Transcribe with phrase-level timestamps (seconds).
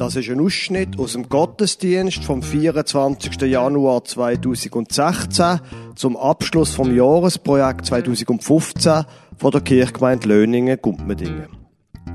[0.00, 3.38] Das ist ein Ausschnitt aus dem Gottesdienst vom 24.
[3.42, 5.60] Januar 2016
[5.94, 9.04] zum Abschluss vom Jahresprojekt 2015
[9.36, 11.48] von der Kirchgemeinde Löningen-Gumpmedingen.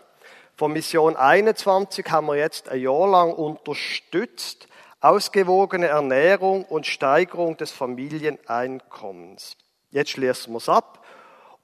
[0.56, 4.68] Von Mission 21 haben wir jetzt ein Jahr lang unterstützt.
[5.02, 9.58] Ausgewogene Ernährung und Steigerung des Familieneinkommens.
[9.90, 11.04] Jetzt schließen wir es ab.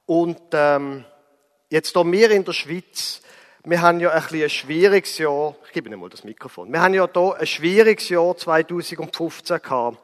[0.06, 1.04] Und ähm,
[1.68, 3.22] jetzt hier wir in der Schweiz,
[3.62, 6.94] wir haben ja ein, ein schwieriges Jahr, ich gebe Ihnen mal das Mikrofon, wir haben
[6.94, 9.98] ja hier ein schwieriges Jahr 2015 gehabt.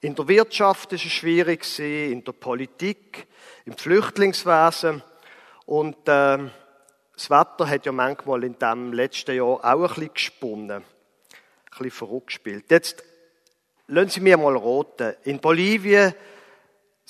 [0.00, 3.26] In der Wirtschaft ist es schwierig in der Politik,
[3.64, 5.02] im Flüchtlingswesen.
[5.64, 6.38] Und äh,
[7.14, 10.84] das Wetter hat ja manchmal in dem letzten Jahr auch ein bisschen gesponnen, ein
[11.70, 12.66] bisschen verrückt gespielt.
[12.70, 13.02] Jetzt
[13.86, 15.14] lassen Sie mir mal roten.
[15.24, 16.14] In Bolivien,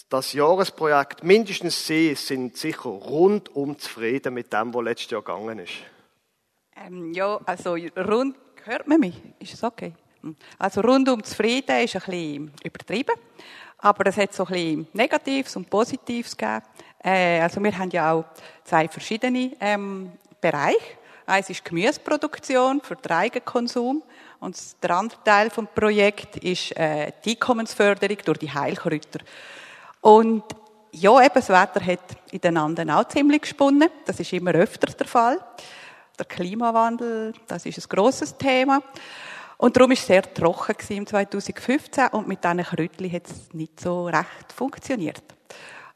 [0.09, 5.75] das Jahresprojekt, mindestens Sie sind sicher rundum zufrieden mit dem, was letztes Jahr gegangen ist.
[6.77, 9.21] Ähm, ja, also rund, hört man mich?
[9.41, 9.93] Ist es okay?
[10.59, 13.15] Also rundum zufrieden ist ein bisschen übertrieben.
[13.79, 16.63] Aber es hat so ein bisschen Negatives und Positives gegeben.
[17.05, 18.25] Äh, also wir haben ja auch
[18.65, 20.79] zwei verschiedene ähm, Bereiche.
[21.27, 24.03] Eins ist Gemüseproduktion für den Eigenkonsum
[24.41, 29.21] und der andere Teil des Projekts ist äh, die Einkommensförderung durch die Heilkräuter.
[30.01, 30.45] Und
[30.93, 32.01] ja, eben das Wetter hat
[32.31, 33.89] in den anderen auch ziemlich gesponnen.
[34.05, 35.41] Das ist immer öfter der Fall.
[36.19, 38.83] Der Klimawandel, das ist ein grosses Thema.
[39.59, 43.81] Und darum war es sehr trocken im 2015 und mit diesen Kräutchen hat es nicht
[43.81, 45.23] so recht funktioniert.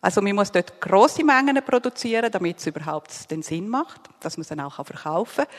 [0.00, 4.42] Also man muss dort grosse Mengen produzieren, damit es überhaupt den Sinn macht, dass man
[4.42, 5.54] es dann auch verkaufen kann.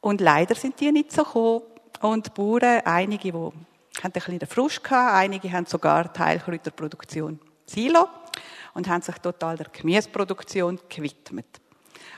[0.00, 1.62] Und leider sind die nicht so gekommen.
[2.00, 3.66] Und die Bauern, einige, die haben
[4.02, 8.08] ein bisschen den Frust gehabt, einige haben sogar Teilkräuterproduktion Silo
[8.74, 11.46] und haben sich total der Gemüseproduktion gewidmet.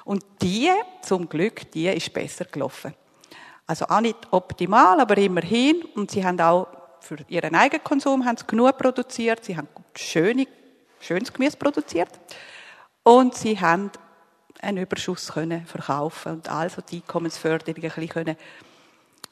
[0.05, 0.71] Und die,
[1.03, 2.95] zum Glück, die ist besser gelaufen.
[3.67, 5.83] Also auch nicht optimal, aber immerhin.
[5.95, 6.69] Und sie haben auch
[7.01, 9.45] für ihren eigenen Konsum haben sie genug produziert.
[9.45, 10.47] Sie haben schöne,
[11.01, 12.11] schönes Gemüse produziert.
[13.03, 13.91] Und sie haben
[14.61, 18.37] einen Überschuss können verkaufen und also die Einkommensförderung ein bisschen können,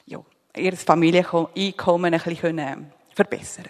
[0.05, 0.19] ja,
[0.55, 3.65] ihr Familieneinkommen ein bisschen können verbessern.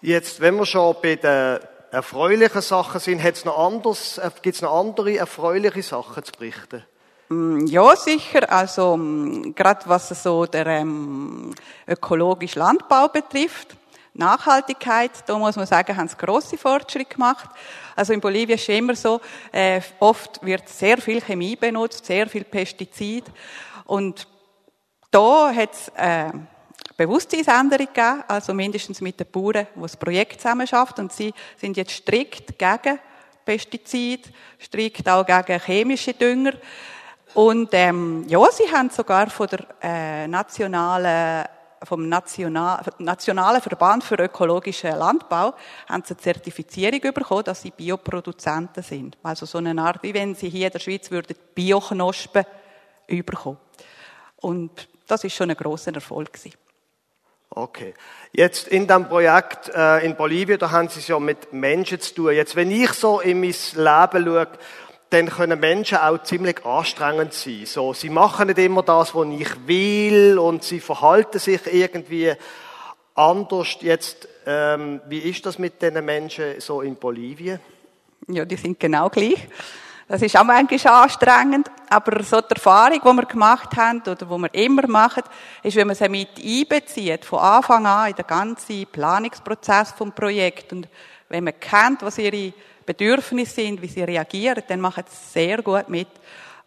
[0.00, 1.60] Jetzt, wenn wir schon bei den
[1.90, 6.84] erfreulichen Sachen sind, gibt es noch andere erfreuliche Sachen zu berichten?
[7.32, 8.50] Mm, ja, sicher.
[8.52, 11.54] Also mm, gerade was so der ähm,
[11.86, 13.76] ökologische Landbau betrifft,
[14.14, 17.48] Nachhaltigkeit, da muss man sagen, haben sie grosse Fortschritte gemacht.
[17.96, 22.28] Also in Bolivien ist es immer so, äh, oft wird sehr viel Chemie benutzt, sehr
[22.28, 23.24] viel Pestizid
[23.86, 24.28] und
[25.10, 26.30] da hat es äh,
[26.98, 31.78] Bewusstseinsänderung gegeben, also mindestens mit den Bauern, die das Projekt zusammen schafft und sie sind
[31.78, 32.98] jetzt strikt gegen
[33.46, 36.52] Pestizid, strikt auch gegen chemische Dünger.
[37.34, 41.46] Und ähm, ja, sie haben sogar von der äh, nationalen
[41.84, 45.52] vom National, Nationalen Verband für ökologischen Landbau
[45.88, 49.18] haben sie eine Zertifizierung bekommen, dass sie Bioproduzenten sind.
[49.22, 52.44] Also so eine Art, wie wenn sie hier in der Schweiz würden Bioknospen
[53.08, 53.58] überkommen.
[54.36, 56.56] Und das ist schon ein grosser Erfolg gewesen.
[57.50, 57.94] Okay.
[58.32, 62.14] Jetzt in dem Projekt äh, in Bolivien, da haben Sie es ja mit Menschen zu
[62.14, 62.32] tun.
[62.32, 64.48] Jetzt, wenn ich so in mein Leben schaue,
[65.12, 67.66] dann können Menschen auch ziemlich anstrengend sein.
[67.66, 72.32] So, sie machen nicht immer das, was ich will und sie verhalten sich irgendwie
[73.14, 73.76] anders.
[73.80, 77.60] Jetzt, ähm, wie ist das mit diesen Menschen so in Bolivien?
[78.28, 79.48] Ja, die sind genau gleich.
[80.08, 84.26] Das ist auch manchmal anstrengend, aber so die Erfahrung, die wir gemacht haben oder die
[84.26, 85.22] wir immer machen,
[85.62, 90.72] ist, wenn man sie mit einbezieht, von Anfang an in den ganzen Planungsprozess vom Projekt
[90.72, 90.88] und
[91.28, 92.52] wenn man kennt, was ihre
[92.82, 96.08] Bedürfnisse sind, wie sie reagieren, dann machen sie sehr gut mit.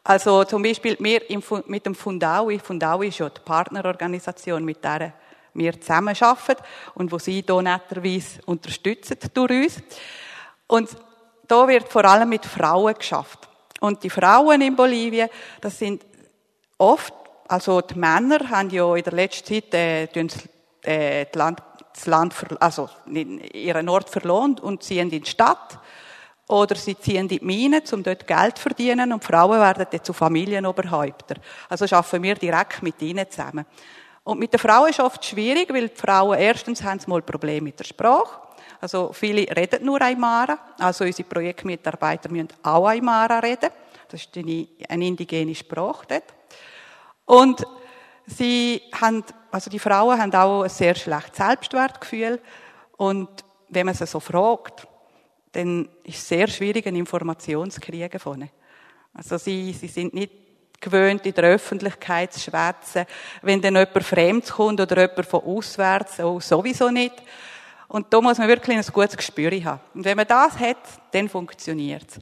[0.03, 1.21] Also zum Beispiel wir
[1.65, 5.13] mit dem Fundaui, Fundaui ist ja die Partnerorganisation, mit der
[5.55, 6.63] wir zusammenarbeiten
[6.93, 9.83] und wo sie hier netterweise unterstützen durch uns.
[10.67, 10.89] Und
[11.47, 13.47] da wird vor allem mit Frauen geschafft.
[13.79, 15.29] Und die Frauen in Bolivien,
[15.61, 16.05] das sind
[16.77, 17.13] oft,
[17.47, 20.03] also die Männer haben ja in der letzten Zeit äh,
[20.81, 22.89] äh, das Land, also
[23.53, 25.79] ihren Ort verloren und ziehen in die Stadt.
[26.47, 30.03] Oder sie ziehen in die Mine, um dort Geld zu verdienen und Frauen werden dann
[30.03, 31.35] zu Familienoberhäupter.
[31.69, 33.65] Also schaffen wir direkt mit ihnen zusammen.
[34.23, 37.21] Und mit den Frauen ist es oft schwierig, weil die Frauen erstens haben sie mal
[37.21, 38.41] Probleme mit der Sprache.
[38.79, 40.57] Also viele reden nur Aymara.
[40.79, 43.69] Also unsere Projektmitarbeiter müssen auch Aymara reden.
[44.09, 46.33] Das ist eine, eine indigene Sprache dort.
[47.25, 47.65] Und
[48.27, 52.39] sie haben, also die Frauen haben auch ein sehr schlechtes Selbstwertgefühl.
[52.97, 53.29] Und
[53.69, 54.87] wenn man sie so fragt,
[55.55, 58.49] dann ist es sehr schwierig, eine Information zu kriegen von ihnen.
[59.13, 60.31] Also sie, sie sind nicht
[60.81, 63.05] gewöhnt, in der Öffentlichkeit zu schwätzen.
[63.41, 67.13] Wenn dann jemand Fremdes kommt oder jemand von auswärts, auch sowieso nicht.
[67.87, 69.79] Und da muss man wirklich ein gutes Gespür haben.
[69.93, 70.77] Und wenn man das hat,
[71.11, 72.19] dann funktioniert es.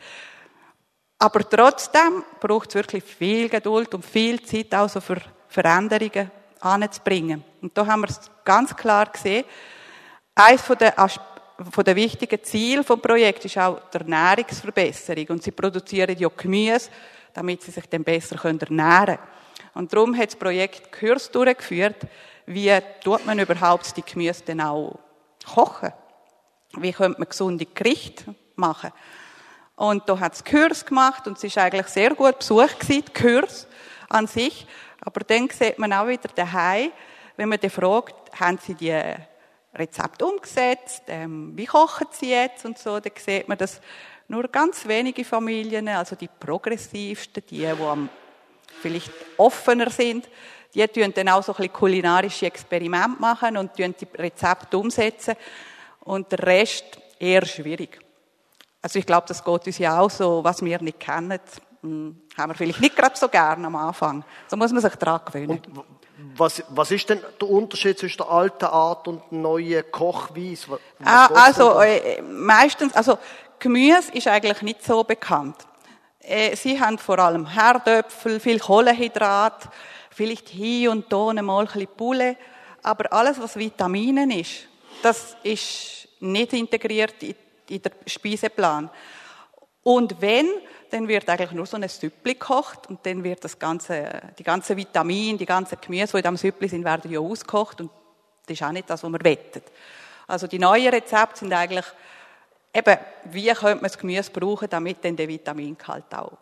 [1.18, 7.44] Aber trotzdem braucht es wirklich viel Geduld und viel Zeit auch so für Veränderungen anzubringen.
[7.62, 9.45] Und da haben wir es ganz klar gesehen.
[10.35, 11.00] Eines der
[11.71, 15.27] von den wichtigen Zielen des Projekts ist auch die Ernährungsverbesserung.
[15.29, 16.89] Und sie produzieren ja Gemüse,
[17.33, 19.19] damit sie sich dann besser ernähren können.
[19.75, 22.07] Und darum hat das Projekt Kurs durchgeführt,
[22.45, 22.71] wie
[23.03, 25.00] tut man überhaupt die Gemüse dann auch
[25.45, 25.94] kochen?
[26.77, 28.91] Wie könnte man gesunde Gerichte machen?
[29.75, 33.67] Und da hat es Kurs gemacht und es war eigentlich sehr gut besucht gewesen, Kurs
[34.09, 34.67] an sich.
[35.01, 36.91] Aber dann sieht man auch wieder daheim,
[37.35, 38.95] wenn man dann fragt, haben sie die
[39.75, 43.81] Rezept umgesetzt, ähm, wie kochen sie jetzt und so, dann sieht man, dass
[44.27, 48.09] nur ganz wenige Familien, also die progressivsten, die, die am
[48.81, 50.29] vielleicht offener sind,
[50.73, 55.35] die tun dann auch so ein bisschen kulinarische Experimente machen und die Rezepte umsetzen.
[56.01, 57.99] Und der Rest eher schwierig.
[58.81, 61.39] Also ich glaube, das geht uns ja auch so, was wir nicht kennen,
[61.81, 64.24] hm, haben wir vielleicht nicht gerade so gern am Anfang.
[64.47, 65.62] So muss man sich daran gewöhnen.
[65.75, 65.85] Und
[66.35, 70.80] was, was ist denn der Unterschied zwischen der alten Art und der neuen Kochweise?
[71.03, 73.18] Ah, also äh, meistens, also
[73.59, 75.56] Gemüse ist eigentlich nicht so bekannt.
[76.19, 79.69] Äh, sie haben vor allem Herdöpfel, viel Kohlenhydrat,
[80.09, 82.38] vielleicht hier und da mal ein bisschen Bulle,
[82.81, 84.68] aber alles, was Vitaminen ist,
[85.01, 87.35] das ist nicht integriert in,
[87.69, 88.89] in den Speiseplan.
[89.83, 90.47] Und wenn,
[90.94, 94.78] dann wird eigentlich nur so ein Süppli gekocht und dann wird das ganze, die ganzen
[94.78, 97.90] Vitamine, die ganzen Gemüse, die in diesem Süppli sind, werden ja ausgekocht und
[98.45, 99.63] das ist auch nicht das, was man wettet.
[100.28, 101.86] Also die neuen Rezepte sind eigentlich
[102.74, 106.38] eben, wie könnte man das Gemüse brauchen, damit dann der Vitamingehalt auch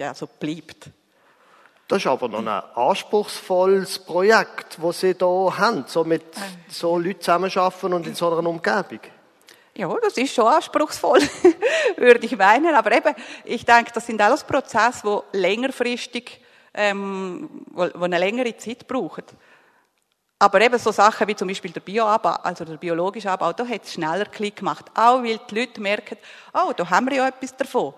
[0.00, 0.90] also bleibt.
[1.88, 6.24] Das ist aber noch ein anspruchsvolles Projekt, das Sie hier haben, so mit
[6.68, 9.00] so Leuten zusammenarbeiten und in so einer Umgebung.
[9.74, 11.20] Ja, das ist schon anspruchsvoll,
[11.96, 12.74] würde ich meinen.
[12.74, 13.14] Aber eben,
[13.44, 16.42] ich denke, das sind alles Prozesse, die längerfristig,
[16.74, 19.24] ähm, wo, wo eine längere Zeit brauchen.
[20.38, 23.84] Aber eben so Sachen wie zum Beispiel der Bioabbau, also der biologische Abbau, da hat
[23.84, 24.86] es schneller Klick gemacht.
[24.94, 26.18] Auch weil die Leute merken,
[26.52, 27.94] oh, da haben wir ja etwas davon.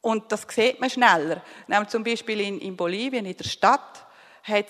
[0.00, 1.42] Und das sieht man schneller.
[1.66, 4.06] Nämlich zum Beispiel in, in Bolivien, in der Stadt,
[4.44, 4.66] hat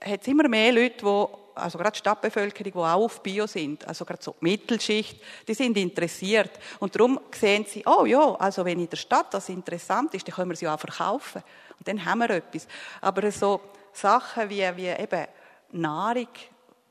[0.00, 4.22] es immer mehr Leute, die also gerade Stadtbevölkerung, die auch auf Bio sind, also gerade
[4.22, 6.50] so die Mittelschicht, die sind interessiert.
[6.78, 10.34] Und darum sehen sie, oh ja, also wenn in der Stadt das interessant ist, dann
[10.34, 11.42] können wir sie auch verkaufen.
[11.78, 12.66] Und dann haben wir etwas.
[13.00, 13.60] Aber so
[13.92, 15.26] Sachen wie, wie eben
[15.72, 16.28] Nahrung,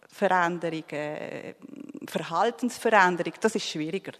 [0.07, 1.53] Veränderung, äh,
[2.07, 4.13] Verhaltensveränderung, das ist schwieriger.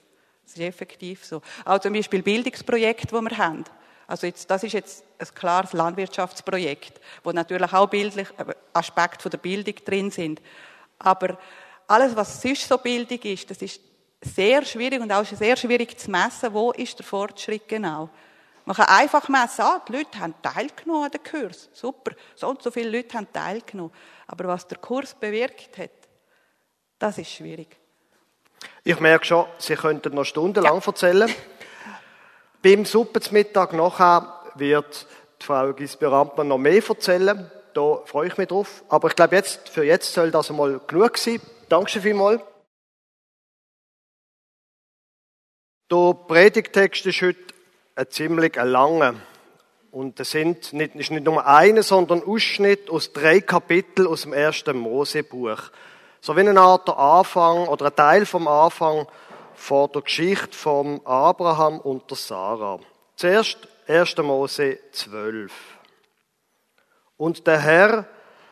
[0.44, 1.42] Das ist effektiv so.
[1.64, 3.64] Auch zum Beispiel Bildungsprojekte, die wir haben.
[4.08, 9.32] Also jetzt, das ist jetzt ein klares Landwirtschaftsprojekt, wo natürlich auch bildlich äh, Aspekte von
[9.32, 10.42] der Bildung drin sind.
[11.00, 11.38] Aber
[11.88, 13.82] alles, was sonst so Bildung ist, das ist
[14.22, 18.10] sehr schwierig und auch sehr schwierig zu messen, wo ist der Fortschritt genau.
[18.66, 21.70] Man kann einfach messen, ah, die Leute haben teilgenommen an dem Kurs.
[21.72, 23.94] Super, so und so viele Leute haben teilgenommen.
[24.26, 25.92] Aber was der Kurs bewirkt hat,
[26.98, 27.78] das ist schwierig.
[28.84, 30.88] Ich merke schon, Sie könnten noch stundenlang ja.
[30.88, 31.34] erzählen.
[32.62, 35.08] Beim Suppenmittag nachher wird
[35.42, 37.52] die Frau Gisbert-Amtmann noch mehr erzählen.
[37.74, 38.84] Da freue ich mich drauf.
[38.90, 41.42] Aber ich glaube, jetzt, für jetzt soll das einmal genug sein.
[41.70, 42.42] Danke vielmals.
[45.92, 47.54] Der Predigtext ist heute
[47.96, 49.16] ein ziemlich langer.
[49.92, 54.24] Und es sind nicht, ist nicht nur eine, sondern ein Ausschnitt aus drei Kapiteln aus
[54.24, 55.62] dem ersten Mosebuch.
[56.22, 59.08] So wie eine Art der Anfang oder ein Teil vom Anfang
[59.56, 62.80] vor der Geschichte von Abraham und der Sarah.
[63.16, 64.18] Zuerst 1.
[64.18, 65.52] Mose 12.
[67.18, 68.08] Und der Herr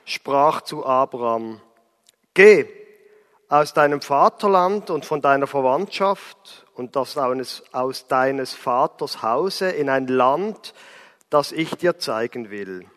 [0.06, 1.62] sprach zu Abraham,
[2.34, 2.68] Geh
[3.50, 7.18] aus deinem Vaterland und von deiner Verwandtschaft und aus,
[7.72, 10.74] aus deines Vaters Hause in ein Land,
[11.30, 12.88] das ich dir zeigen will.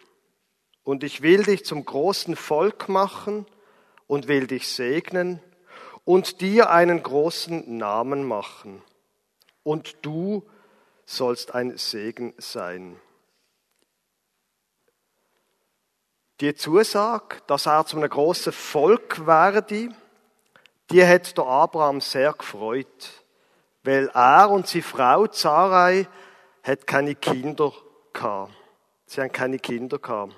[0.82, 3.44] Und ich will dich zum großen Volk machen
[4.06, 5.42] und will dich segnen
[6.06, 8.80] und dir einen großen Namen machen.
[9.64, 10.48] Und du
[11.04, 12.98] sollst ein Segen sein.
[16.40, 19.88] Die Zusage, dass er zu einem großen Volk werde,
[20.90, 23.24] die hat der Abraham sehr gefreut,
[23.82, 26.06] weil er und seine Frau Sarai
[26.62, 27.72] hat keine Kinder
[28.12, 28.52] gehabt.
[29.06, 30.34] Sie haben keine Kinder gehabt.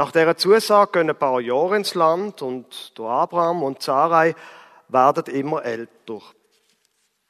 [0.00, 4.34] Nach dieser Zusage gehen ein paar Jahre ins Land und der Abraham und Sarai
[4.88, 6.22] werden immer älter.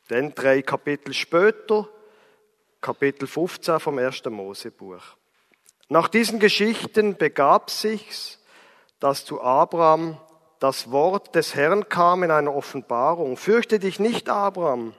[0.06, 1.88] Dann drei Kapitel später,
[2.80, 5.02] Kapitel 15 vom ersten Mosebuch.
[5.88, 8.38] Nach diesen Geschichten begab sich's,
[9.00, 10.20] dass zu Abraham
[10.60, 13.36] das Wort des Herrn kam in einer Offenbarung.
[13.36, 14.94] Fürchte dich nicht, Abraham.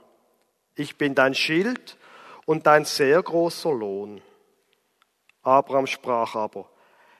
[0.74, 1.96] Ich bin dein Schild
[2.44, 4.20] und dein sehr großer Lohn.
[5.42, 6.66] Abraham sprach aber,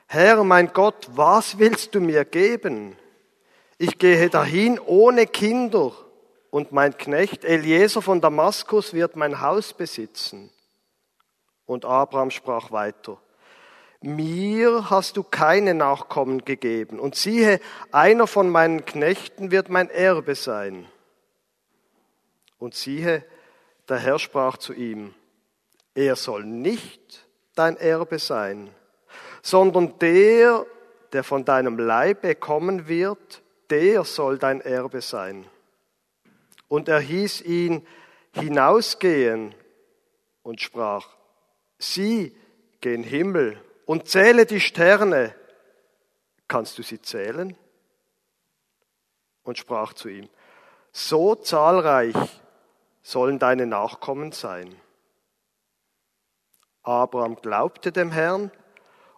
[0.07, 2.95] Herr, mein Gott, was willst du mir geben?
[3.77, 5.93] Ich gehe dahin ohne Kinder
[6.51, 10.51] und mein Knecht Eliezer von Damaskus wird mein Haus besitzen.
[11.65, 13.17] Und Abraham sprach weiter,
[14.01, 17.59] mir hast du keine Nachkommen gegeben, und siehe,
[17.91, 20.85] einer von meinen Knechten wird mein Erbe sein.
[22.59, 23.25] Und siehe,
[23.89, 25.13] der Herr sprach zu ihm,
[25.95, 28.69] er soll nicht dein Erbe sein,
[29.43, 30.65] sondern der,
[31.11, 35.45] der von deinem Leibe kommen wird, der soll dein Erbe sein.
[36.69, 37.85] Und er hieß ihn
[38.31, 39.53] hinausgehen
[40.41, 41.07] und sprach,
[41.77, 42.35] sieh
[42.79, 45.35] gen Himmel und zähle die Sterne.
[46.47, 47.55] Kannst du sie zählen?
[49.43, 50.29] Und sprach zu ihm,
[50.93, 52.15] so zahlreich
[53.01, 54.73] sollen deine Nachkommen sein.
[56.81, 58.51] Abraham glaubte dem Herrn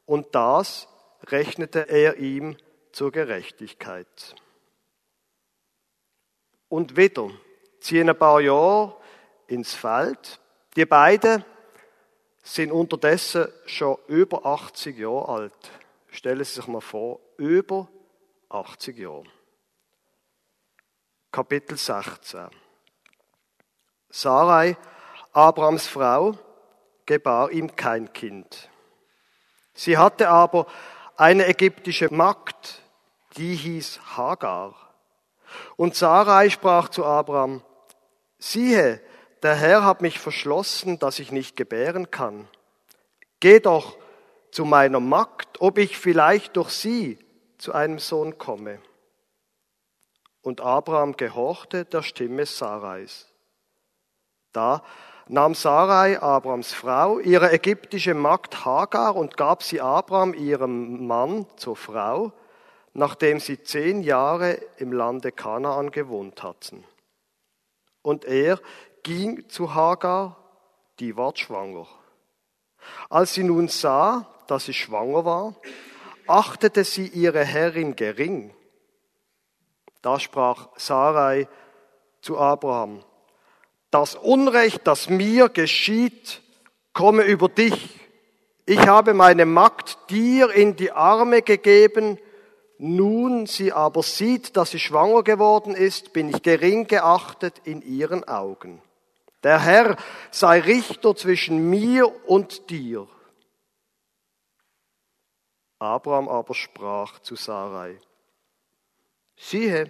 [0.06, 0.88] und das
[1.28, 2.58] rechnete er ihm
[2.92, 4.36] zur Gerechtigkeit.
[6.70, 7.30] Und wieder
[7.80, 8.96] ziehen ein paar Jahre
[9.48, 10.40] ins Feld.
[10.76, 11.44] Die beiden
[12.44, 15.72] sind unterdessen schon über 80 Jahre alt.
[16.10, 17.90] Stellen Sie sich mal vor, über
[18.50, 19.24] 80 Jahre.
[21.32, 22.48] Kapitel 16.
[24.10, 24.78] Sarai,
[25.34, 26.38] Abrahams Frau,
[27.06, 28.70] gebar ihm kein Kind.
[29.76, 30.66] Sie hatte aber
[31.18, 32.82] eine ägyptische Magd,
[33.38, 34.74] die hieß Hagar.
[35.76, 37.62] Und Sarai sprach zu Abraham,
[38.40, 39.02] siehe,
[39.44, 42.48] der Herr hat mich verschlossen, dass ich nicht gebären kann.
[43.40, 43.98] Geh doch
[44.52, 47.20] zu meiner Magd, ob ich vielleicht durch sie
[47.58, 48.80] zu einem Sohn komme.
[50.42, 53.28] Und Abraham gehorchte der Stimme Sarais.
[54.52, 54.84] Da
[55.28, 61.76] nahm Sarai, Abrams Frau, ihre ägyptische Magd Hagar und gab sie Abraham, ihrem Mann, zur
[61.76, 62.32] Frau,
[62.94, 66.84] nachdem sie zehn Jahre im Lande Kanaan gewohnt hatten.
[68.02, 68.60] Und er
[69.04, 70.38] ging zu Hagar,
[71.00, 71.88] die ward schwanger.
[73.10, 75.56] Als sie nun sah, dass sie schwanger war,
[76.28, 78.54] achtete sie ihre Herrin gering.
[80.02, 81.48] Da sprach Sarai
[82.22, 83.04] zu Abraham,
[83.96, 86.42] das Unrecht, das mir geschieht,
[86.92, 87.98] komme über dich.
[88.66, 92.20] Ich habe meine Magd dir in die Arme gegeben,
[92.78, 98.28] nun sie aber sieht, dass sie schwanger geworden ist, bin ich gering geachtet in ihren
[98.28, 98.82] Augen.
[99.44, 99.96] Der Herr
[100.30, 103.08] sei Richter zwischen mir und dir.
[105.80, 107.98] Abraham aber sprach zu Sarai,
[109.38, 109.90] siehe,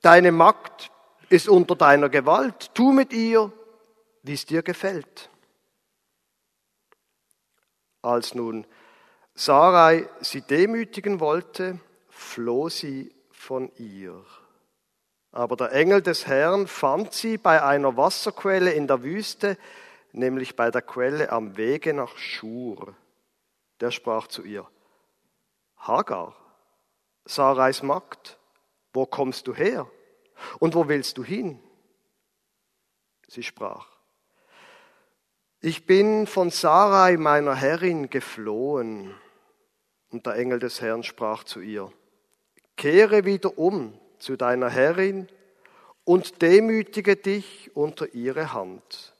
[0.00, 0.90] deine Magd
[1.30, 3.50] ist unter deiner Gewalt, tu mit ihr,
[4.22, 5.30] wie es dir gefällt.
[8.02, 8.66] Als nun
[9.34, 14.24] Sarai sie demütigen wollte, floh sie von ihr.
[15.32, 19.56] Aber der Engel des Herrn fand sie bei einer Wasserquelle in der Wüste,
[20.12, 22.94] nämlich bei der Quelle am Wege nach Schur.
[23.78, 24.66] Der sprach zu ihr,
[25.76, 26.34] Hagar,
[27.24, 28.38] Sarais Magd,
[28.92, 29.86] wo kommst du her?
[30.58, 31.58] Und wo willst du hin?
[33.28, 33.86] Sie sprach,
[35.60, 39.14] ich bin von Sarai, meiner Herrin, geflohen.
[40.10, 41.92] Und der Engel des Herrn sprach zu ihr,
[42.76, 45.28] kehre wieder um zu deiner Herrin
[46.04, 49.14] und demütige dich unter ihre Hand.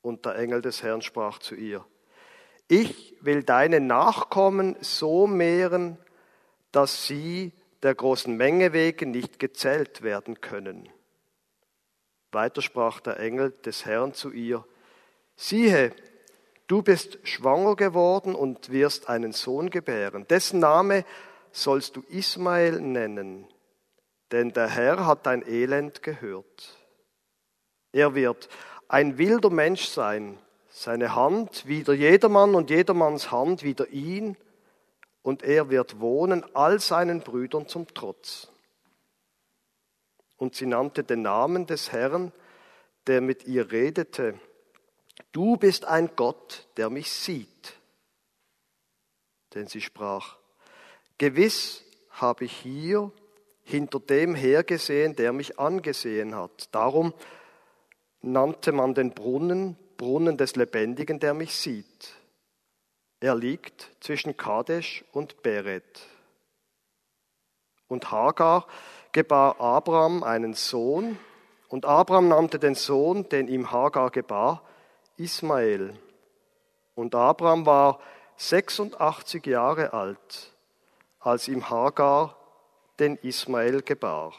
[0.00, 1.84] Und der Engel des Herrn sprach zu ihr,
[2.66, 5.98] ich will deine Nachkommen so mehren,
[6.72, 7.52] dass sie
[7.82, 10.88] der großen Menge wegen nicht gezählt werden können.
[12.30, 14.64] Weiter sprach der Engel des Herrn zu ihr,
[15.36, 15.92] siehe,
[16.66, 20.26] du bist schwanger geworden und wirst einen Sohn gebären.
[20.28, 21.04] Dessen Name
[21.50, 23.46] sollst du Ismael nennen,
[24.30, 26.78] denn der Herr hat dein Elend gehört.
[27.92, 28.48] Er wird
[28.88, 30.38] ein wilder Mensch sein,
[30.70, 34.38] seine Hand wider jedermann und jedermanns Hand wider ihn,
[35.22, 38.48] und er wird wohnen all seinen Brüdern zum Trotz.
[40.36, 42.32] Und sie nannte den Namen des Herrn,
[43.06, 44.38] der mit ihr redete.
[45.30, 47.74] Du bist ein Gott, der mich sieht.
[49.54, 50.36] Denn sie sprach,
[51.18, 53.12] Gewiss habe ich hier
[53.62, 56.74] hinter dem hergesehen, der mich angesehen hat.
[56.74, 57.14] Darum
[58.20, 62.16] nannte man den Brunnen Brunnen des Lebendigen, der mich sieht.
[63.22, 66.08] Er liegt zwischen Kadesh und Beret.
[67.86, 68.66] Und Hagar
[69.12, 71.16] gebar Abraham einen Sohn,
[71.68, 74.64] und Abraham nannte den Sohn, den ihm Hagar gebar,
[75.18, 75.96] Ismael.
[76.96, 78.00] Und Abraham war
[78.38, 80.52] 86 Jahre alt,
[81.20, 82.36] als ihm Hagar
[82.98, 84.34] den Ismael gebar.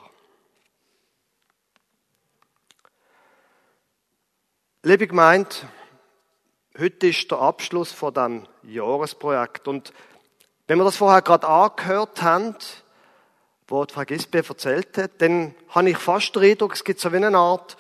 [4.81, 5.55] Liebe Gemeinde,
[6.77, 9.67] heute ist der Abschluss von dem Jahresprojekt.
[9.67, 9.93] Und
[10.67, 12.55] wenn wir das vorher gerade angehört haben,
[13.69, 17.37] die Frau Gisbe erzählt hat, dann habe ich fast den Eindruck, es gibt so eine
[17.37, 17.77] Art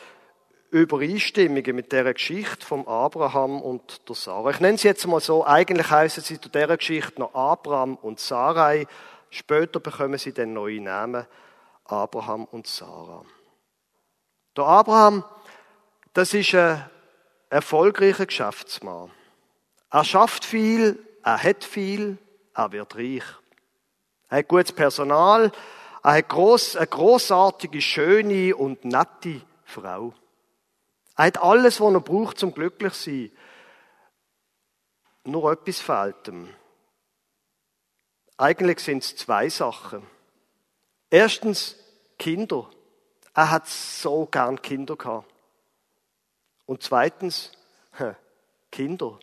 [0.71, 4.49] Übereinstimmungen mit der Geschichte von Abraham und der Sarah.
[4.49, 8.19] Ich nenne sie jetzt mal so, eigentlich heißen sie zu dieser Geschichte noch Abraham und
[8.19, 8.87] Sarai.
[9.29, 11.27] Später bekommen sie den neuen Namen
[11.85, 13.23] Abraham und Sarah.
[14.57, 15.23] Der Abraham,
[16.13, 16.83] das ist ein
[17.53, 19.11] erfolgreicher Geschäftsmann.
[19.91, 22.17] Er schafft viel, er hat viel,
[22.55, 23.23] er wird reich.
[24.27, 25.51] Er hat gutes Personal,
[26.03, 30.15] er hat gross, eine großartige, schöne und nette Frau.
[31.15, 33.31] Er hat alles, was er braucht, zum glücklich zu sein.
[35.25, 36.49] Nur etwas fehlt ihm.
[38.35, 40.01] Eigentlich sind es zwei Sachen.
[41.11, 41.77] Erstens
[42.17, 42.67] Kinder.
[43.35, 45.32] Er hat so gern Kinder gehabt.
[46.73, 47.51] Und zweitens,
[48.71, 49.19] Kinder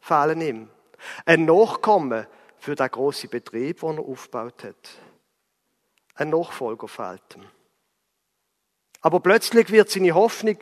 [0.00, 0.70] fehlen ihm.
[1.26, 4.88] Ein Nachkommen für den großen Betrieb, den er aufgebaut hat.
[6.14, 7.44] Ein Nachfolger fehlt ihm.
[9.02, 10.56] Aber plötzlich wird seine Hoffnung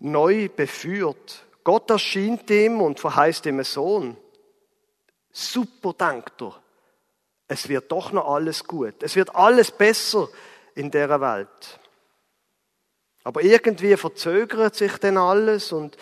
[0.00, 1.46] neu beführt.
[1.62, 4.16] Gott erscheint ihm und verheißt ihm einen Sohn.
[5.30, 6.60] Super, denkt er.
[7.46, 9.04] Es wird doch noch alles gut.
[9.04, 10.28] Es wird alles besser
[10.74, 11.78] in der Welt.
[13.24, 15.96] Aber irgendwie verzögert sich denn alles und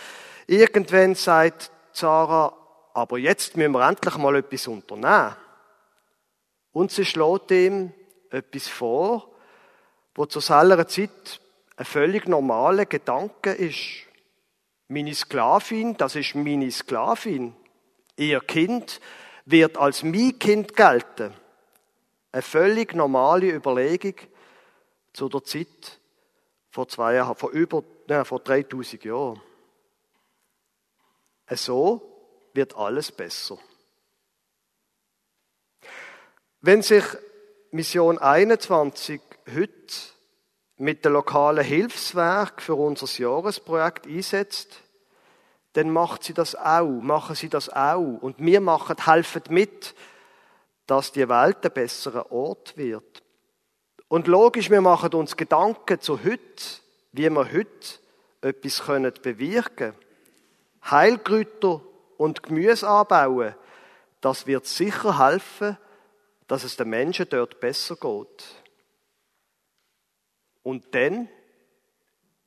[0.46, 2.52] irgendwann sagt Sarah,
[2.94, 5.36] aber jetzt müssen wir endlich mal etwas unternehmen.
[6.72, 7.92] Und sie schlägt ihm
[8.30, 9.30] etwas vor,
[10.14, 11.40] wo zur selben Zeit
[11.76, 14.06] ein völlig normaler Gedanke ist.
[14.88, 17.54] Meine Sklavin, das ist meine Sklavin.
[18.16, 19.00] Ihr Kind
[19.46, 21.34] wird als mein Kind gelten.
[22.30, 24.14] Eine völlig normale Überlegung
[25.12, 26.00] zu der Zeit,
[26.72, 29.40] vor zwei Jahren, vor über, nein, vor 3000 Jahren.
[31.50, 32.00] So
[32.54, 33.58] wird alles besser.
[36.62, 37.04] Wenn sich
[37.72, 39.20] Mission 21
[39.54, 39.94] heute
[40.78, 44.80] mit dem lokalen Hilfswerk für unser Jahresprojekt einsetzt,
[45.74, 48.18] dann macht sie das auch, machen sie das auch.
[48.22, 49.94] Und wir machen, helfen mit,
[50.86, 53.22] dass die Welt ein besserer Ort wird.
[54.12, 56.64] Und logisch, wir machen uns Gedanken zu heute,
[57.12, 57.98] wie wir heute
[58.42, 59.96] etwas können bewirken können.
[60.84, 61.80] Heilkräuter
[62.18, 63.54] und Gemüse anbauen,
[64.20, 65.78] das wird sicher helfen,
[66.46, 68.44] dass es den Menschen dort besser geht.
[70.62, 71.30] Und dann,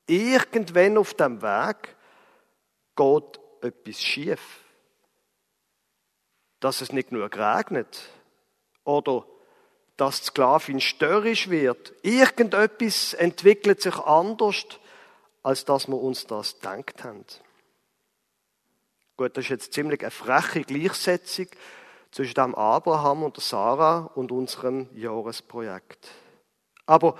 [0.06, 1.96] irgendwann auf dem Weg,
[2.96, 4.60] geht etwas schief.
[6.60, 8.08] Dass es nicht nur regnet
[8.84, 9.26] oder
[9.98, 11.94] dass die Sklavin störrisch wird.
[12.04, 14.66] Irgendetwas entwickelt sich anders,
[15.44, 17.26] als dass wir uns das gedacht haben.
[19.18, 21.48] Gut, das ist jetzt ziemlich eine freche Gleichsetzung
[22.12, 26.10] zwischen dem Abraham und der Sarah und unserem Jahresprojekt.
[26.86, 27.16] Aber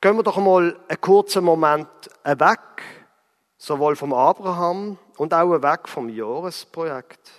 [0.00, 1.88] gehen wir doch mal einen kurzen Moment
[2.24, 2.82] weg,
[3.56, 7.30] sowohl vom Abraham und auch weg vom Jahresprojekt.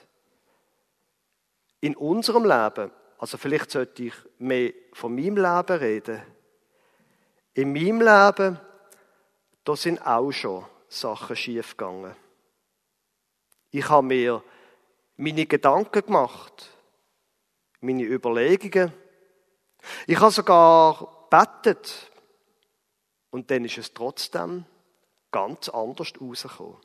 [1.81, 6.21] In unserem Leben also vielleicht sollte ich mehr von meinem Leben reden.
[7.54, 8.60] In meinem Leben,
[9.63, 12.15] da sind auch schon Sachen schiefgegangen.
[13.71, 14.43] Ich habe mir
[15.17, 16.69] meine Gedanken gemacht,
[17.82, 18.93] meine Überlegungen.
[20.08, 22.12] Ich habe sogar bettet
[23.32, 24.65] und dann ist es trotzdem
[25.32, 26.78] ganz anders rausgekommen.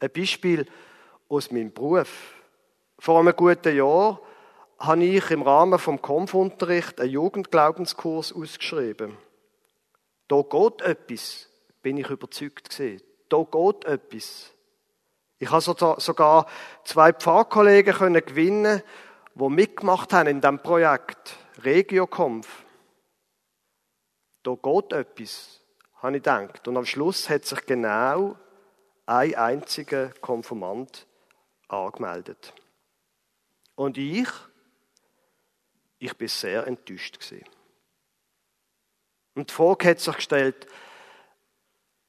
[0.00, 0.66] Ein Beispiel
[1.28, 2.34] aus meinem Beruf.
[2.98, 4.20] Vor einem guten Jahr
[4.78, 9.16] habe ich im Rahmen vom Konfunterricht einen Jugendglaubenskurs ausgeschrieben.
[10.28, 11.48] Da geht etwas,
[11.82, 13.02] bin ich überzeugt gewesen.
[13.28, 14.52] Da geht etwas.
[15.38, 15.62] Ich habe
[16.00, 16.46] sogar
[16.84, 18.82] zwei Pfarrkollegen können gewinnen,
[19.34, 22.64] die mitgemacht haben in diesem Projekt Regiokonf.
[24.42, 25.60] Da geht etwas,
[25.96, 26.66] habe ich gedacht.
[26.66, 28.36] Und am Schluss hat sich genau
[29.06, 31.06] ein einziger Konfirmand
[31.68, 32.52] angemeldet.
[33.74, 34.28] Und ich,
[35.98, 37.44] ich bin sehr enttäuscht gewesen.
[39.34, 40.66] Und die Frage hat sich gestellt,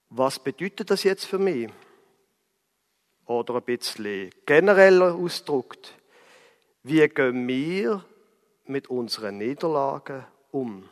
[0.09, 1.69] was bedeutet das jetzt für mich?
[3.25, 5.93] Oder ein bisschen genereller ausgedrückt,
[6.81, 8.03] wie gehen wir
[8.65, 10.89] mit unseren Niederlagen um?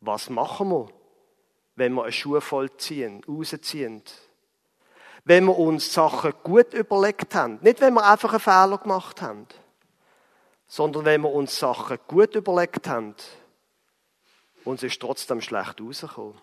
[0.00, 0.88] Was machen wir,
[1.76, 4.02] wenn wir eine Schuhe vollziehen, rausziehen?
[5.24, 7.58] Wenn wir uns Sachen gut überlegt haben.
[7.60, 9.46] Nicht, wenn wir einfach einen Fehler gemacht haben,
[10.68, 13.14] sondern wenn wir uns Sachen gut überlegt haben
[14.64, 16.38] und es ist trotzdem schlecht rausgekommen.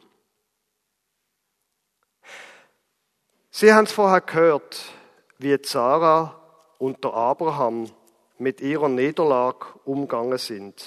[3.52, 4.84] Sie haben es vorher gehört,
[5.38, 6.42] wie Sarah
[6.80, 7.90] und der Abraham
[8.38, 10.84] mit ihrer Niederlage umgegangen sind.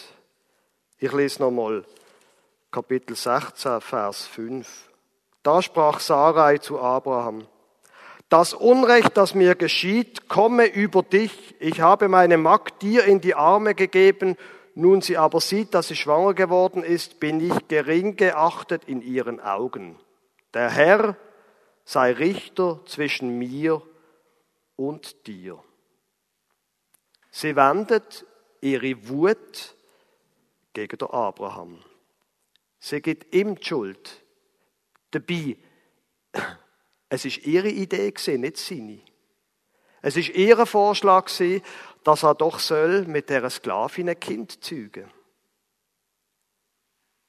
[0.98, 1.84] Ich lese nochmal
[2.70, 4.90] Kapitel 16, Vers 5.
[5.42, 7.46] Da sprach Sarai zu Abraham,
[8.28, 11.54] das Unrecht, das mir geschieht, komme über dich.
[11.60, 14.36] Ich habe meine Magd dir in die Arme gegeben,
[14.74, 19.40] nun sie aber sieht, dass sie schwanger geworden ist, bin ich gering geachtet in ihren
[19.40, 19.98] Augen.
[20.54, 21.16] Der Herr
[21.84, 23.82] sei Richter zwischen mir
[24.76, 25.58] und dir.
[27.30, 28.26] Sie wendet
[28.60, 29.74] ihre Wut
[30.74, 31.82] gegen den Abraham.
[32.78, 34.22] Sie gibt ihm die Schuld.
[35.10, 35.56] Dabei,
[37.08, 39.00] es ist ihre Idee gewesen, nicht seine.
[40.02, 41.62] Es ist ihr Vorschlag gewesen,
[42.04, 45.10] dass er doch soll mit der Sklavin ein Kind zeugen.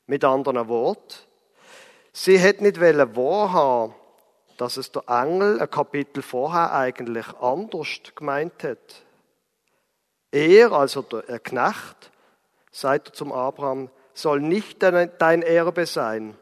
[0.05, 1.15] Mit anderen Worten,
[2.11, 3.95] sie hätte nicht wahrhaben
[4.59, 9.05] dass es der Engel ein Kapitel vorher eigentlich anders gemeint hat.
[10.31, 12.11] Er, also der Knecht,
[12.69, 16.37] sagt zum Abraham, soll nicht dein Erbe sein,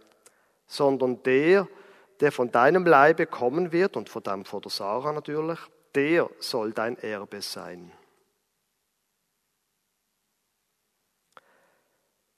[0.65, 1.67] sondern der,
[2.19, 5.59] der von deinem Leibe kommen wird, und von dem von der Sarah natürlich,
[5.95, 7.91] der soll dein Erbe sein.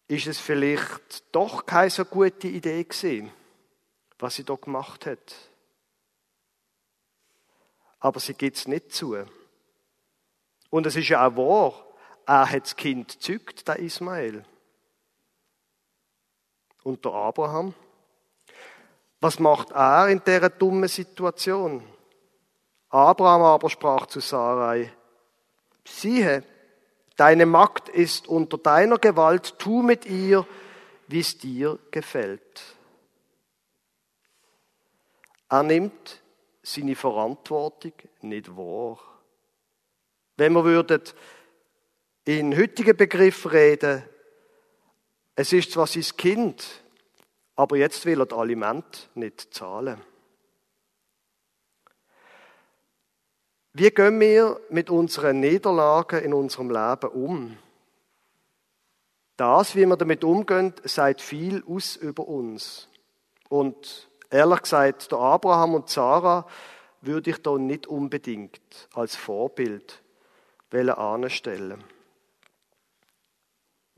[0.07, 3.31] Ist es vielleicht doch keine so gute Idee gewesen,
[4.17, 5.35] was sie da gemacht hat?
[7.99, 9.17] Aber sie gibt es nicht zu.
[10.69, 11.85] Und es ist ja auch wahr,
[12.25, 14.45] er hat das Kind gezeugt, der Ismael.
[16.83, 17.73] Und der Abraham?
[19.21, 21.83] Was macht er in dieser dummen Situation?
[22.89, 24.91] Abraham aber sprach zu Sarai,
[25.85, 26.43] siehe,
[27.15, 30.47] deine Magd ist unter deiner Gewalt, tu mit ihr,
[31.07, 32.61] wie es dir gefällt.
[35.49, 36.21] Er nimmt
[36.61, 38.99] seine Verantwortung nicht wahr.
[40.37, 41.01] Wenn wir würden
[42.25, 44.03] in heutigen Begriff reden,
[45.35, 46.83] es ist zwar sein Kind,
[47.59, 49.99] aber jetzt will er das Aliment nicht zahlen.
[53.73, 57.57] Wie gehen wir mit unseren Niederlagen in unserem Leben um?
[59.35, 62.87] Das, wie wir damit umgehen, sagt viel aus über uns.
[63.49, 66.47] Und ehrlich gesagt, der Abraham und Sarah
[67.01, 70.01] würde ich da nicht unbedingt als Vorbild
[70.71, 71.83] anstellen.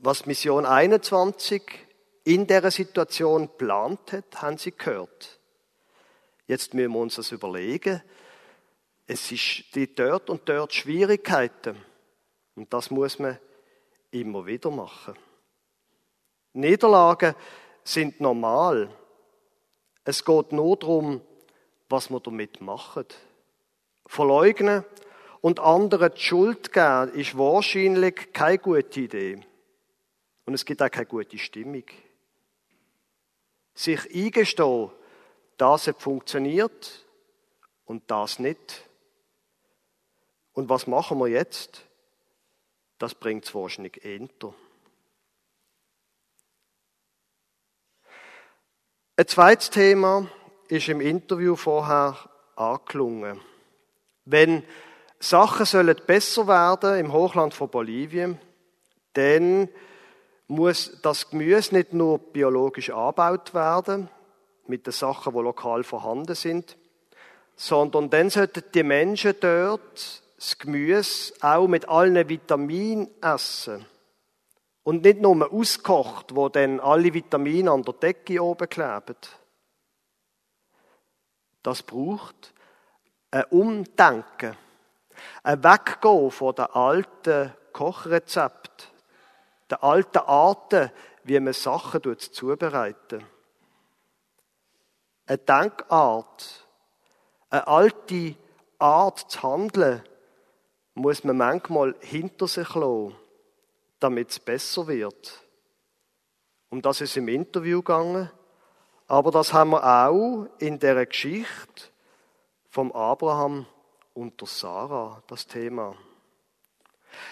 [0.00, 1.91] Was Mission 21
[2.24, 5.40] in der Situation plant hat, haben sie gehört.
[6.46, 8.02] Jetzt müssen wir uns das überlegen.
[9.06, 11.76] Es ist die dort und dort Schwierigkeiten.
[12.54, 13.38] Und das muss man
[14.10, 15.14] immer wieder machen.
[16.52, 17.34] Niederlagen
[17.82, 18.90] sind normal.
[20.04, 21.20] Es geht nur darum,
[21.88, 23.06] was wir damit machen.
[24.06, 24.84] Verleugnen
[25.40, 29.40] und anderen die Schuld geben, ist wahrscheinlich keine gute Idee.
[30.44, 31.84] Und es gibt auch keine gute Stimmung.
[33.74, 34.90] Sich eingestehen,
[35.56, 37.06] das hat funktioniert
[37.84, 38.88] und das nicht.
[40.52, 41.84] Und was machen wir jetzt?
[42.98, 44.54] Das bringt es wahrscheinlich enter.
[49.16, 50.26] Ein zweites Thema
[50.68, 52.16] ist im Interview vorher
[52.56, 53.40] angelungen.
[54.24, 54.64] Wenn
[55.20, 58.40] Sachen sollen besser werden im Hochland von Bolivien,
[59.12, 59.68] dann
[60.52, 64.08] muss das Gemüse nicht nur biologisch angebaut werden,
[64.66, 66.76] mit den Sachen, die lokal vorhanden sind,
[67.56, 73.86] sondern dann sollten die Menschen dort das Gemüse auch mit allen Vitaminen essen.
[74.84, 79.16] Und nicht nur auskocht, wo dann alle Vitamine an der Decke oben kleben.
[81.62, 82.52] Das braucht
[83.30, 84.56] ein Umdenken.
[85.44, 88.91] Ein Weggehen von den alten Kochrezept,
[89.72, 90.90] den alten Arten,
[91.24, 93.24] wie man Sachen zubereiten.
[95.26, 96.66] Eine Denkart,
[97.48, 98.34] eine alte
[98.78, 100.02] Art zu handeln,
[100.94, 103.16] muss man manchmal hinter sich lassen,
[103.98, 105.42] damit es besser wird.
[106.68, 108.30] Um das ist im Interview gegangen,
[109.06, 111.84] aber das haben wir auch in der Geschichte
[112.68, 113.66] vom Abraham
[114.12, 115.94] und der Sarah, das Thema.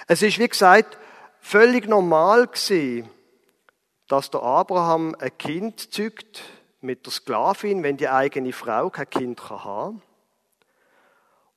[0.06, 0.98] Es ist, wie gesagt,
[1.40, 3.08] völlig normal gewesen,
[4.08, 6.42] dass der Abraham ein Kind zückt
[6.80, 10.02] mit der Sklavin, wenn die eigene Frau kein Kind haben.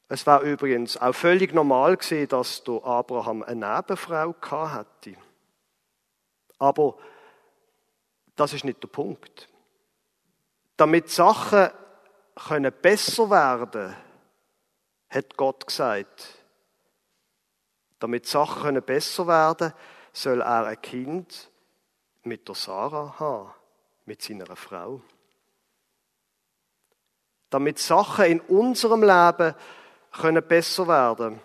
[0.07, 5.15] Es war übrigens auch völlig normal gewesen, dass der Abraham eine Nebenfrau hatte.
[6.59, 6.97] Aber
[8.35, 9.49] das ist nicht der Punkt.
[10.77, 11.69] Damit Sachen
[12.35, 13.95] können besser werden,
[15.09, 16.42] hat Gott gesagt.
[18.03, 19.71] Damit Sachen können besser werden,
[20.11, 21.49] soll er ein Kind
[22.23, 23.53] mit der Sarah haben,
[24.03, 24.99] mit seiner Frau.
[27.49, 29.55] Damit Sachen in unserem Leben
[30.11, 31.39] können besser werden,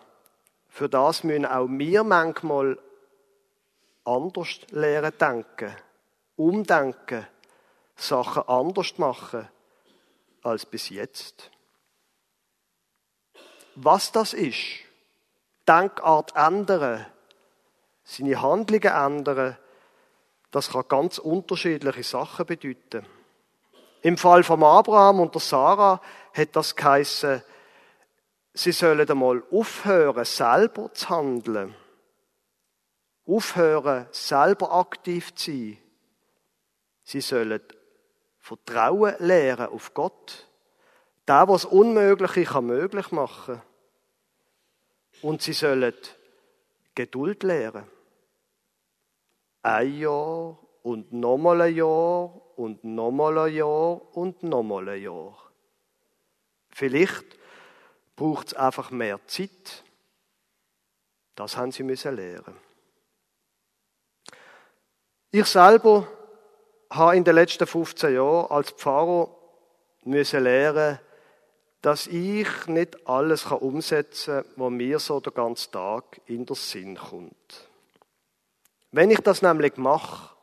[0.67, 2.77] für das müssen auch wir manchmal
[4.03, 5.77] anders lernen denken,
[6.35, 7.25] umdenken,
[7.95, 9.49] Sachen anders machen
[10.43, 11.53] als bis jetzt.
[13.77, 14.88] Was das ist,
[15.69, 17.05] Denkart ändern,
[18.03, 19.59] seine Handlungen ändern,
[20.51, 23.05] das kann ganz unterschiedliche Sachen bedeuten.
[24.01, 26.01] Im Fall von Abraham und der Sarah
[26.33, 27.43] hat das geheißen,
[28.55, 31.75] sie sollen einmal aufhören, selber zu handeln.
[33.27, 35.79] Aufhören, selber aktiv zu sein.
[37.03, 37.61] Sie sollen
[38.39, 40.47] Vertrauen lehren auf Gott.
[41.27, 43.61] Der, was Unmögliche kann möglich machen.
[45.23, 45.95] Und sie sollen
[46.95, 47.85] Geduld lehren.
[49.63, 55.37] Ein Jahr und nochmal ein Jahr und nochmal ein Jahr und nochmal ein Jahr.
[56.71, 57.25] Vielleicht
[58.17, 59.85] braucht es einfach mehr Zeit.
[61.35, 62.57] Das haben sie müssen lernen.
[65.31, 66.09] Ich selber
[66.91, 69.29] habe in den letzten 15 Jahren als Pfarrer
[70.05, 70.99] müssen lernen,
[71.83, 76.97] dass ich nicht alles umsetzen kann, was mir so den ganzen Tag in den Sinn
[76.97, 77.69] kommt.
[78.91, 80.35] Wenn ich das nämlich mache,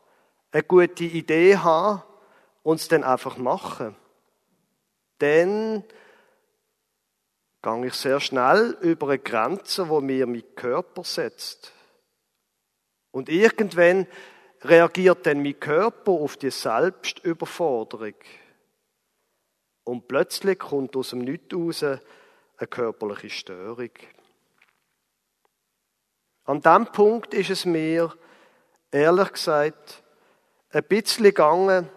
[0.51, 2.03] eine gute Idee habe
[2.63, 3.95] und es dann einfach mache,
[5.19, 5.83] dann
[7.61, 11.73] gehe ich sehr schnell über eine Grenze, wo mir mein Körper setzt.
[13.11, 14.07] Und irgendwann
[14.61, 18.13] reagiert dann mein Körper auf die Selbstüberforderung.
[19.85, 23.91] Und plötzlich kommt aus dem Nichts raus eine körperliche Störung.
[26.45, 28.13] An dem Punkt ist es mir,
[28.91, 30.03] ehrlich gesagt,
[30.71, 31.89] ein bisschen gegangen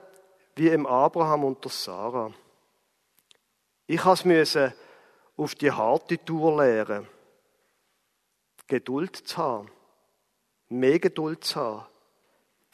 [0.55, 2.33] wie im Abraham und der Sarah.
[3.87, 4.75] Ich musste
[5.37, 7.09] auf die harte Tour lernen.
[8.67, 9.71] Geduld zu haben.
[10.69, 11.87] Mehr Geduld zu haben.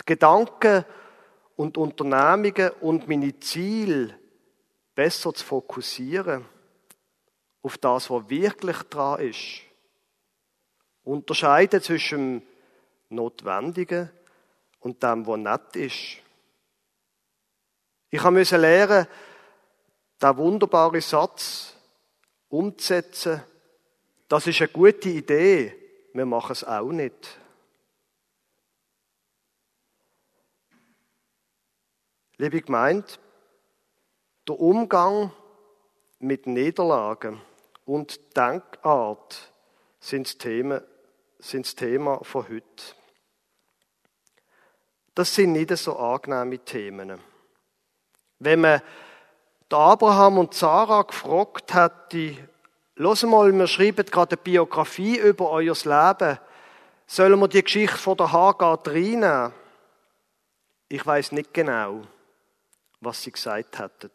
[0.01, 0.85] Die Gedanken
[1.55, 4.19] und Unternehmungen und meine Ziele
[4.95, 6.45] besser zu fokussieren
[7.63, 9.63] auf das, was wirklich dran ist.
[11.03, 12.47] Unterscheiden zwischen dem
[13.17, 14.11] Notwendigen
[14.81, 16.23] und dem, was nett ist.
[18.11, 19.07] Ich musste lernen,
[20.23, 21.75] den wunderbaren Satz
[22.49, 23.43] umzusetzen.
[24.29, 25.75] Das ist eine gute Idee.
[26.13, 27.41] Wir machen es auch nicht.
[32.37, 33.07] Liebe Gemeinde,
[34.49, 35.31] der Umgang
[36.19, 37.41] mit Niederlagen
[37.87, 39.53] und Denkart
[40.01, 40.83] sind das Thema,
[41.39, 42.85] sind das Thema von heute.
[45.15, 47.21] Das sind nicht so angenehme Themen.
[48.39, 48.83] Wenn man
[49.71, 52.49] Abraham und Sarah gefragt hätte,
[52.97, 56.39] los mal, wir schreiben gerade eine Biografie über euer Leben,
[57.07, 59.53] sollen wir die Geschichte von der Hagar reinnehmen?
[60.89, 62.03] Ich weiß nicht genau,
[63.01, 64.13] was sie gesagt hätten.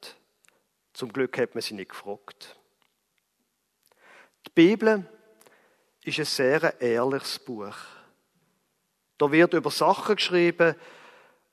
[0.99, 2.59] Zum Glück hat man sie nicht gefragt.
[4.45, 5.09] Die Bibel
[6.03, 7.77] ist ein sehr ehrliches Buch.
[9.17, 10.75] Da wird über Sachen geschrieben,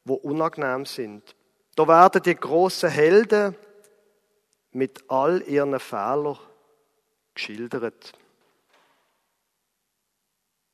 [0.05, 1.37] wo unangenehm sind.
[1.77, 3.55] Da werden die großen Helden
[4.73, 6.41] mit all ihren Fehlern
[7.33, 8.19] geschildert.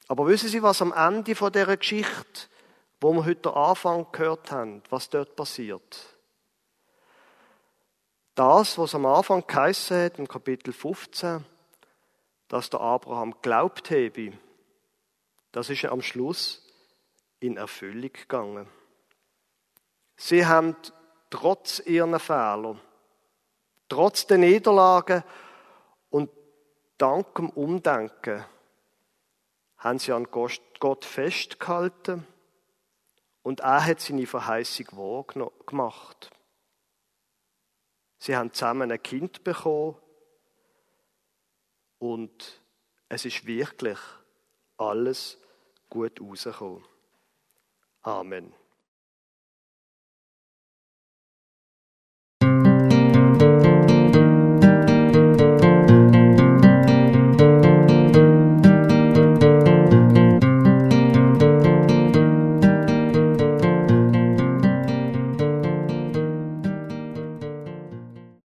[0.08, 2.48] Aber wissen Sie, was am Ende von dieser Geschichte,
[3.02, 6.12] wo wir heute am Anfang gehört haben, was dort passiert?
[8.35, 11.45] Das, was am Anfang geheißen hat, im Kapitel 15,
[12.49, 14.33] dass der Abraham glaubt habe,
[15.53, 16.66] das ist am Schluss
[17.40, 18.66] in Erfüllung gegangen.
[20.16, 20.77] Sie haben
[21.29, 22.81] trotz ihren Fehlern,
[23.88, 25.25] trotz der Niederlagen
[26.09, 26.31] und
[26.97, 28.45] dank dem Umdenken
[29.77, 32.27] haben sie an Gott festgehalten
[33.42, 36.31] und er hat seine Verheißung wahr gemacht.
[38.22, 39.96] Sie haben zusammen ein Kind bekommen
[41.98, 42.62] und
[43.08, 43.98] es ist wirklich
[44.76, 45.38] alles
[45.88, 46.85] gut rausgekommen.
[48.02, 48.54] Amen.